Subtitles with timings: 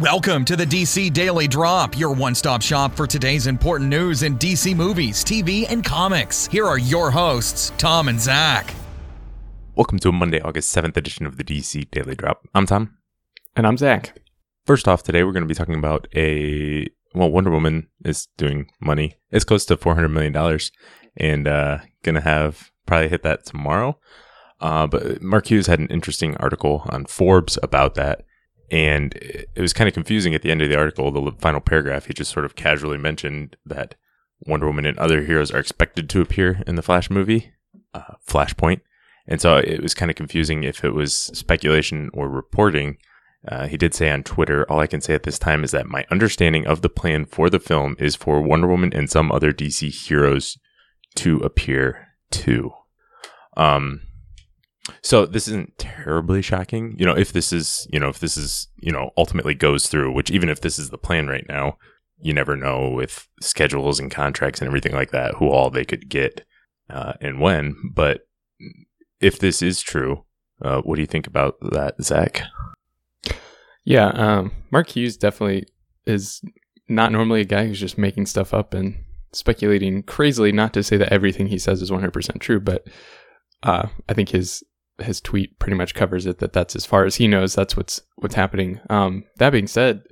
[0.00, 4.38] Welcome to the DC Daily Drop, your one stop shop for today's important news in
[4.38, 6.46] DC movies, TV, and comics.
[6.46, 8.72] Here are your hosts, Tom and Zach.
[9.74, 12.48] Welcome to a Monday, August 7th edition of the DC Daily Drop.
[12.54, 12.96] I'm Tom.
[13.54, 14.18] And I'm Zach.
[14.64, 16.86] First off, today we're going to be talking about a.
[17.14, 19.16] Well, Wonder Woman is doing money.
[19.30, 20.34] It's close to $400 million
[21.18, 23.98] and uh, going to have probably hit that tomorrow.
[24.62, 28.24] Uh, but Mark Hughes had an interesting article on Forbes about that.
[28.70, 32.06] And it was kind of confusing at the end of the article, the final paragraph.
[32.06, 33.96] He just sort of casually mentioned that
[34.46, 37.52] Wonder Woman and other heroes are expected to appear in the Flash movie,
[37.92, 38.80] uh, Flashpoint.
[39.26, 42.98] And so it was kind of confusing if it was speculation or reporting.
[43.46, 45.86] Uh, he did say on Twitter, all I can say at this time is that
[45.86, 49.52] my understanding of the plan for the film is for Wonder Woman and some other
[49.52, 50.58] DC heroes
[51.16, 52.70] to appear too.
[53.56, 54.02] Um,
[55.02, 56.94] so this isn't terribly shocking.
[56.98, 60.12] You know, if this is, you know, if this is, you know, ultimately goes through,
[60.12, 61.76] which even if this is the plan right now,
[62.22, 66.08] you never know with schedules and contracts and everything like that, who all they could
[66.08, 66.44] get
[66.90, 67.76] uh, and when.
[67.94, 68.26] But
[69.20, 70.24] if this is true,
[70.62, 72.42] uh, what do you think about that, Zach?
[73.84, 75.66] Yeah, um, Mark Hughes definitely
[76.06, 76.42] is
[76.88, 78.96] not normally a guy who's just making stuff up and
[79.32, 80.52] speculating crazily.
[80.52, 82.86] Not to say that everything he says is 100% true, but
[83.62, 84.62] uh, I think his
[85.02, 88.00] his tweet pretty much covers it that that's as far as he knows that's what's
[88.16, 88.80] what's happening.
[88.88, 90.02] Um, that being said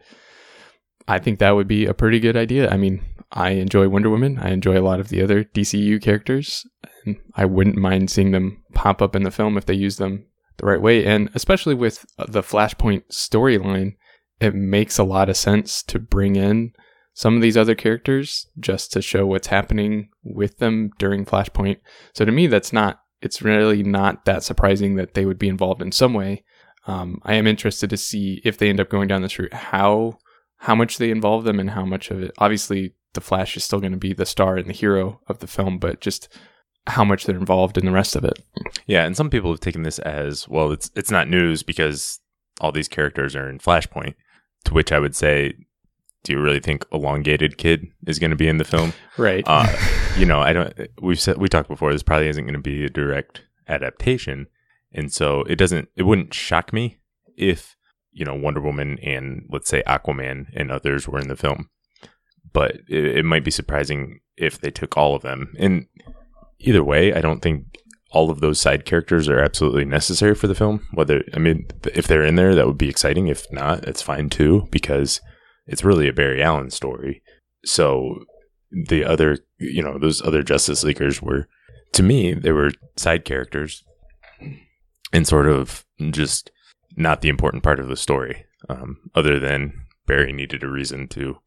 [1.06, 2.70] i think that would be a pretty good idea.
[2.70, 4.38] I mean i enjoy wonder woman.
[4.38, 6.66] I enjoy a lot of the other dcu characters
[7.04, 10.26] and i wouldn't mind seeing them pop up in the film if they use them
[10.58, 11.04] the right way.
[11.04, 13.96] And especially with the flashpoint storyline
[14.40, 16.72] it makes a lot of sense to bring in
[17.12, 21.78] some of these other characters just to show what's happening with them during flashpoint.
[22.12, 25.82] So to me that's not it's really not that surprising that they would be involved
[25.82, 26.44] in some way.
[26.86, 30.18] Um, I am interested to see if they end up going down this route, how
[30.62, 32.32] how much they involve them and how much of it.
[32.38, 35.46] Obviously, the Flash is still going to be the star and the hero of the
[35.46, 36.28] film, but just
[36.86, 38.42] how much they're involved in the rest of it.
[38.86, 40.72] Yeah, and some people have taken this as well.
[40.72, 42.20] It's it's not news because
[42.60, 44.14] all these characters are in Flashpoint.
[44.64, 45.54] To which I would say
[46.24, 48.92] do you really think elongated kid is going to be in the film?
[49.18, 49.42] Right.
[49.48, 49.66] Uh,
[50.16, 50.72] you know, I don't.
[51.02, 51.92] We've said we talked before.
[51.92, 54.46] This probably isn't going to be a direct adaptation,
[54.92, 55.88] and so it doesn't.
[55.96, 57.00] It wouldn't shock me
[57.36, 57.74] if
[58.12, 61.68] you know Wonder Woman and let's say Aquaman and others were in the film,
[62.52, 65.52] but it, it might be surprising if they took all of them.
[65.58, 65.86] And
[66.60, 67.64] either way, I don't think
[68.10, 70.86] all of those side characters are absolutely necessary for the film.
[70.92, 73.26] Whether I mean, if they're in there, that would be exciting.
[73.26, 75.20] If not, it's fine too because
[75.68, 77.22] it's really a Barry Allen story.
[77.64, 78.24] So
[78.70, 81.48] the other, you know, those other Justice Leaguers were,
[81.92, 83.84] to me, they were side characters
[85.12, 86.50] and sort of just
[86.96, 89.72] not the important part of the story, um, other than
[90.06, 91.38] Barry needed a reason to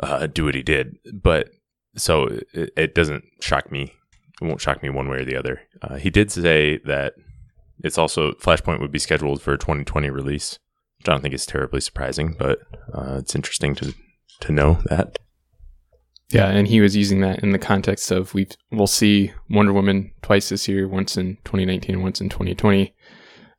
[0.00, 0.98] uh, do what he did.
[1.12, 1.50] But
[1.96, 3.92] so it, it, doesn't shock me.
[4.40, 5.62] It won't shock me one way or the other.
[5.80, 7.14] Uh, he did say that
[7.82, 10.58] it's also Flashpoint would be scheduled for a 2020 release.
[11.06, 12.60] I don't think it's terribly surprising, but
[12.92, 13.94] uh, it's interesting to
[14.40, 15.18] to know that.
[16.30, 20.12] Yeah, and he was using that in the context of we we'll see Wonder Woman
[20.22, 22.94] twice this year, once in 2019 and once in 2020,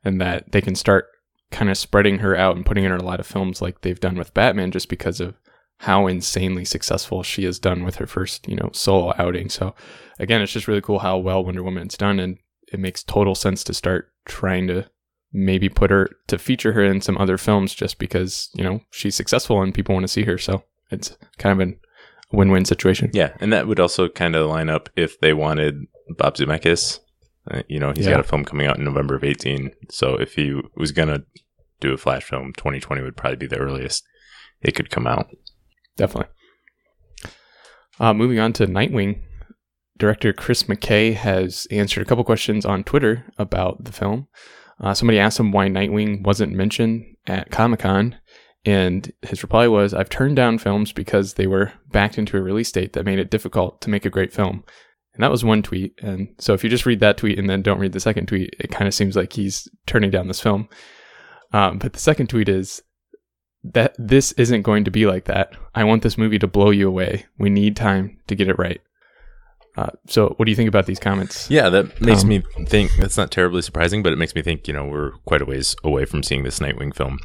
[0.04, 1.06] and that they can start
[1.50, 4.00] kind of spreading her out and putting her in a lot of films like they've
[4.00, 5.36] done with Batman, just because of
[5.80, 9.48] how insanely successful she has done with her first, you know, solo outing.
[9.48, 9.74] So
[10.18, 12.38] again, it's just really cool how well Wonder Woman's done, and
[12.72, 14.90] it makes total sense to start trying to
[15.36, 19.14] maybe put her to feature her in some other films just because you know she's
[19.14, 20.38] successful and people want to see her.
[20.38, 21.72] So it's kind of a
[22.32, 23.10] win-win situation.
[23.12, 25.86] Yeah and that would also kind of line up if they wanted
[26.16, 27.00] bob zemeckis.
[27.48, 28.12] Uh, you know he's yeah.
[28.12, 31.22] got a film coming out in november of 18 so if he was gonna
[31.78, 34.02] do a flash film 2020 would probably be the earliest
[34.62, 35.28] it could come out.
[35.96, 36.32] Definitely.
[38.00, 39.20] Uh, moving on to nightwing.
[39.96, 44.28] Director chris mckay has answered a couple questions on twitter about the film
[44.80, 48.16] uh, somebody asked him why Nightwing wasn't mentioned at Comic Con,
[48.64, 52.72] and his reply was, I've turned down films because they were backed into a release
[52.72, 54.64] date that made it difficult to make a great film.
[55.14, 55.94] And that was one tweet.
[56.02, 58.54] And so if you just read that tweet and then don't read the second tweet,
[58.58, 60.68] it kind of seems like he's turning down this film.
[61.52, 62.82] Um, but the second tweet is
[63.62, 65.56] that this isn't going to be like that.
[65.74, 67.24] I want this movie to blow you away.
[67.38, 68.80] We need time to get it right.
[69.76, 71.50] Uh, so, what do you think about these comments?
[71.50, 72.90] Yeah, that makes um, me think.
[72.98, 74.66] That's not terribly surprising, but it makes me think.
[74.66, 77.18] You know, we're quite a ways away from seeing this Nightwing film,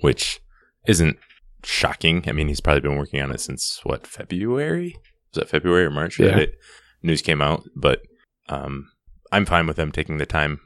[0.00, 0.40] which
[0.86, 1.16] isn't
[1.64, 2.24] shocking.
[2.28, 4.96] I mean, he's probably been working on it since what February?
[5.34, 6.20] Was that February or March?
[6.20, 6.38] Yeah.
[6.38, 6.54] It,
[7.02, 8.00] news came out, but
[8.48, 8.88] um,
[9.32, 10.60] I'm fine with them taking the time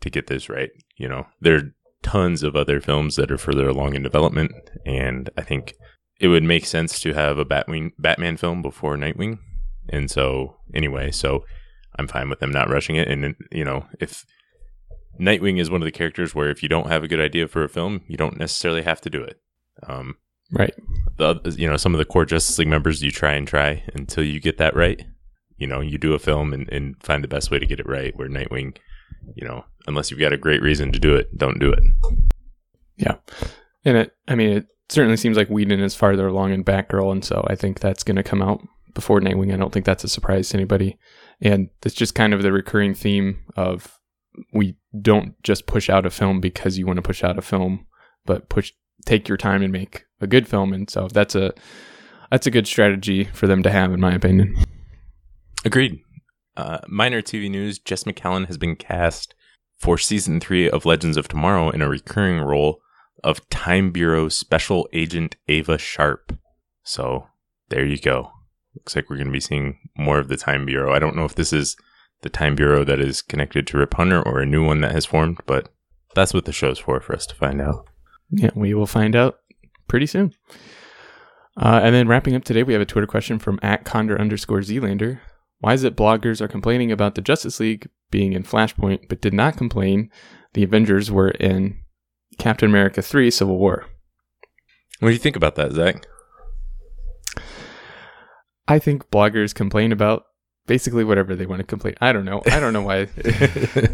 [0.00, 0.70] to get this right.
[0.96, 4.52] You know, there are tons of other films that are further along in development,
[4.84, 5.74] and I think
[6.20, 9.38] it would make sense to have a Batwing Batman film before Nightwing.
[9.88, 11.44] And so, anyway, so
[11.98, 13.08] I'm fine with them not rushing it.
[13.08, 14.24] And you know, if
[15.20, 17.64] Nightwing is one of the characters where if you don't have a good idea for
[17.64, 19.40] a film, you don't necessarily have to do it.
[19.86, 20.16] Um,
[20.52, 20.74] right.
[21.16, 24.24] The you know some of the core Justice League members, you try and try until
[24.24, 25.04] you get that right.
[25.56, 27.88] You know, you do a film and, and find the best way to get it
[27.88, 28.16] right.
[28.16, 28.76] Where Nightwing,
[29.34, 31.82] you know, unless you've got a great reason to do it, don't do it.
[32.96, 33.16] Yeah,
[33.84, 34.16] and it.
[34.28, 37.56] I mean, it certainly seems like Whedon is farther along in Batgirl, and so I
[37.56, 38.60] think that's going to come out
[38.98, 39.54] before Nightwing.
[39.54, 40.98] I don't think that's a surprise to anybody,
[41.40, 43.96] and it's just kind of the recurring theme of
[44.52, 47.86] we don't just push out a film because you want to push out a film,
[48.26, 48.72] but push
[49.06, 50.72] take your time and make a good film.
[50.72, 51.52] And so that's a
[52.32, 54.56] that's a good strategy for them to have, in my opinion.
[55.64, 56.00] Agreed.
[56.56, 59.36] Uh, minor TV news: Jes Macallan has been cast
[59.78, 62.80] for season three of Legends of Tomorrow in a recurring role
[63.22, 66.36] of Time Bureau Special Agent Ava Sharp.
[66.82, 67.28] So
[67.68, 68.32] there you go.
[68.74, 70.92] Looks like we're going to be seeing more of the Time Bureau.
[70.92, 71.76] I don't know if this is
[72.22, 75.06] the Time Bureau that is connected to Rip Hunter or a new one that has
[75.06, 75.68] formed, but
[76.14, 77.86] that's what the show's for for us to find out.
[78.30, 79.38] Yeah, we will find out
[79.88, 80.34] pretty soon.
[81.56, 84.62] Uh, and then wrapping up today, we have a Twitter question from at Condor underscore
[84.62, 85.20] Zealander.
[85.60, 89.34] Why is it bloggers are complaining about the Justice League being in Flashpoint, but did
[89.34, 90.10] not complain
[90.54, 91.80] the Avengers were in
[92.38, 93.86] Captain America 3 Civil War?
[95.00, 96.06] What do you think about that, Zach?
[98.68, 100.26] I think bloggers complain about
[100.66, 101.94] basically whatever they want to complain.
[102.00, 102.42] I don't know.
[102.46, 103.08] I don't know why.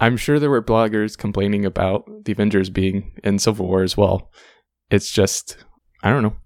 [0.00, 4.30] I'm sure there were bloggers complaining about the Avengers being in Civil War as well.
[4.90, 5.58] It's just
[6.02, 6.36] I don't know.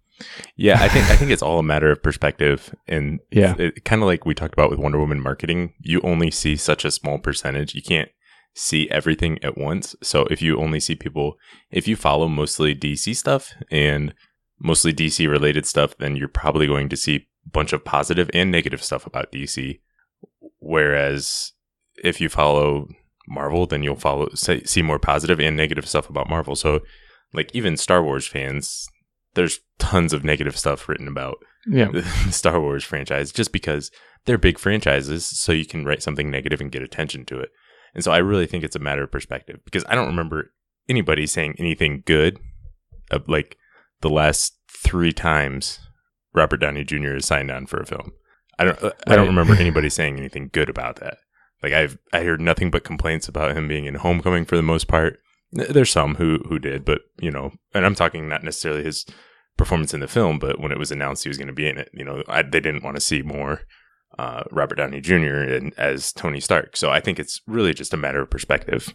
[0.57, 4.03] Yeah, I think I think it's all a matter of perspective, and yeah, it, kind
[4.03, 5.75] of like we talked about with Wonder Woman marketing.
[5.81, 7.75] You only see such a small percentage.
[7.75, 8.09] You can't
[8.55, 9.95] see everything at once.
[10.03, 11.37] So if you only see people,
[11.71, 14.15] if you follow mostly DC stuff and
[14.59, 18.51] mostly DC related stuff, then you're probably going to see a bunch of positive and
[18.51, 19.81] negative stuff about DC.
[20.59, 21.53] Whereas
[22.03, 22.89] if you follow
[23.29, 26.57] Marvel, then you'll follow see more positive and negative stuff about Marvel.
[26.57, 26.81] So
[27.33, 28.89] like even Star Wars fans,
[29.35, 31.89] there's tons of negative stuff written about yeah.
[31.93, 33.91] the Star Wars franchise just because
[34.25, 35.27] they're big franchises.
[35.27, 37.51] So you can write something negative and get attention to it.
[37.95, 40.53] And so I really think it's a matter of perspective because I don't remember
[40.89, 42.39] anybody saying anything good
[43.11, 43.57] of like
[44.01, 45.81] the last three times
[46.35, 47.15] Robert Downey Jr.
[47.15, 48.13] has signed on for a film.
[48.59, 48.93] I don't right.
[49.07, 51.19] I don't remember anybody saying anything good about that.
[51.63, 54.89] Like I've I heard nothing but complaints about him being in Homecoming for the most
[54.89, 55.19] part.
[55.53, 59.07] There's some who who did, but you know, and I'm talking not necessarily his
[59.57, 61.79] performance in the film, but when it was announced he was going to be in
[61.79, 63.63] it, you know, I, they didn't want to see more
[64.19, 65.43] uh, Robert Downey Jr.
[65.43, 66.77] In, as Tony Stark.
[66.77, 68.95] So I think it's really just a matter of perspective.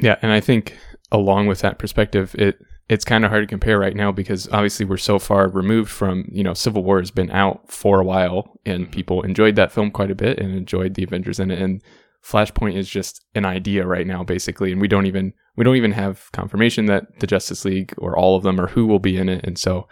[0.00, 0.76] Yeah, and I think
[1.12, 2.58] along with that perspective, it
[2.88, 6.28] it's kind of hard to compare right now because obviously we're so far removed from
[6.30, 8.92] you know Civil War has been out for a while and mm-hmm.
[8.92, 11.82] people enjoyed that film quite a bit and enjoyed the Avengers in it and
[12.24, 15.92] Flashpoint is just an idea right now basically and we don't even we don't even
[15.92, 19.28] have confirmation that the Justice League or all of them or who will be in
[19.28, 19.88] it and so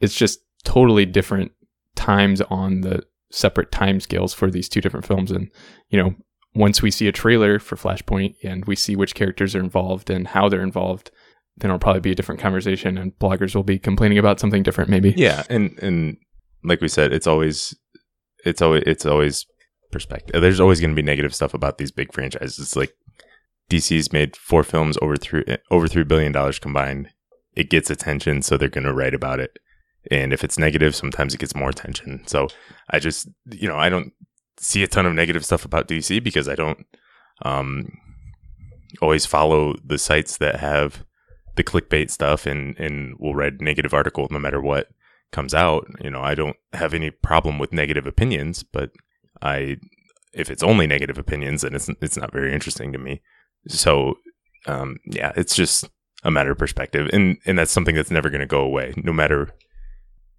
[0.00, 1.52] it's just totally different
[1.96, 5.50] times on the separate time scales for these two different films and
[5.88, 6.14] you know
[6.54, 10.28] once we see a trailer for Flashpoint and we see which characters are involved and
[10.28, 11.12] how they're involved
[11.56, 14.90] then it'll probably be a different conversation and bloggers will be complaining about something different
[14.90, 15.14] maybe.
[15.16, 16.16] Yeah and and
[16.64, 17.76] like we said it's always
[18.44, 19.46] it's always it's always
[19.90, 20.40] perspective.
[20.40, 22.58] There's always going to be negative stuff about these big franchises.
[22.58, 22.94] It's like
[23.70, 27.08] dc's made four films over three over three billion dollars combined.
[27.54, 29.58] It gets attention so they're going to write about it.
[30.10, 32.26] And if it's negative sometimes it gets more attention.
[32.26, 32.48] So
[32.90, 34.12] i just you know i don't
[34.58, 36.84] see a ton of negative stuff about dc because i don't
[37.42, 37.90] um
[39.00, 41.04] always follow the sites that have
[41.56, 44.88] the clickbait stuff and and will read negative article no matter what
[45.32, 45.86] comes out.
[46.00, 48.90] You know, I don't have any problem with negative opinions, but
[49.42, 49.76] I
[50.32, 53.20] if it's only negative opinions, then it's it's not very interesting to me.
[53.68, 54.18] So
[54.66, 55.88] um, yeah, it's just
[56.22, 59.12] a matter of perspective, and and that's something that's never going to go away, no
[59.12, 59.54] matter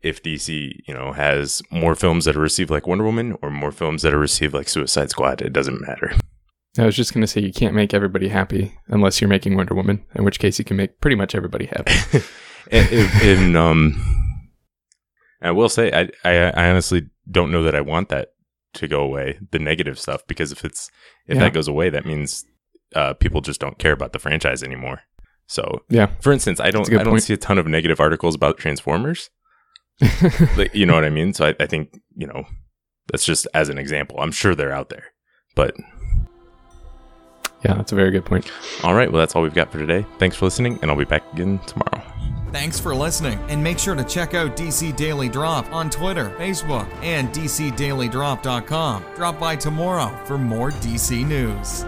[0.02, 3.72] if DC you know has more films that are received like Wonder Woman or more
[3.72, 5.42] films that are received like Suicide Squad.
[5.42, 6.14] It doesn't matter.
[6.78, 9.76] I was just going to say you can't make everybody happy unless you're making Wonder
[9.76, 12.22] Woman, in which case you can make pretty much everybody happy.
[12.72, 14.22] and, and, um,
[15.42, 18.30] I will say I, I, I honestly don't know that I want that
[18.76, 20.90] to go away, the negative stuff, because if it's
[21.28, 21.44] if yeah.
[21.44, 22.46] that goes away, that means
[22.96, 25.02] uh, people just don't care about the franchise anymore.
[25.48, 27.24] So yeah, for instance, I don't I don't point.
[27.24, 29.30] see a ton of negative articles about Transformers.
[30.58, 31.34] like, you know what I mean?
[31.34, 32.46] So I, I think you know
[33.12, 34.20] that's just as an example.
[34.20, 35.06] I'm sure they're out there,
[35.56, 35.76] but
[37.64, 38.52] Yeah, that's a very good point.
[38.84, 40.06] All right, well, that's all we've got for today.
[40.18, 42.02] Thanks for listening, and I'll be back again tomorrow.
[42.52, 46.92] Thanks for listening, and make sure to check out DC Daily Drop on Twitter, Facebook,
[47.02, 49.06] and DCDailyDrop.com.
[49.16, 51.86] Drop by tomorrow for more DC news.